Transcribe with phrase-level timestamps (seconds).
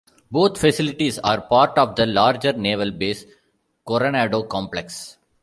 [0.31, 3.23] Both facilities are part of the larger Naval Base
[3.87, 5.17] Coronado complex.